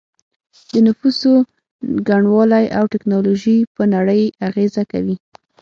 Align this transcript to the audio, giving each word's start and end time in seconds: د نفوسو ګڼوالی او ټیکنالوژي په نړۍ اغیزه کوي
د 0.71 0.73
نفوسو 0.87 1.31
ګڼوالی 2.07 2.65
او 2.77 2.83
ټیکنالوژي 2.93 3.57
په 3.75 3.83
نړۍ 3.93 4.21
اغیزه 4.47 4.83
کوي 4.91 5.15